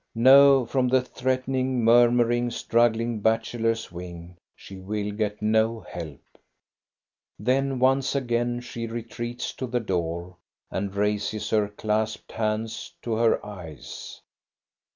[0.15, 6.39] No, from the threatening, murmuring, struggling bachelors' wing she will get no help.
[7.37, 10.37] Then once again she retreats to the door
[10.71, 14.21] and raises her clasped hands to her eyes.